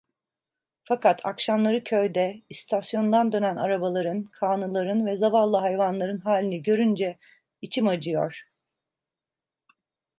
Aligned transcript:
Fakat 0.83 1.21
akşamları 1.25 1.83
köyde, 1.83 2.41
istasyondan 2.49 3.31
dönen 3.31 3.55
arabaların, 3.55 4.23
kağnıların 4.23 5.05
ve 5.05 5.17
zavallı 5.17 5.57
hayvanların 5.57 6.17
halini 6.17 6.63
görünce 6.63 7.19
içim 7.61 7.87
acıyor. 7.87 8.43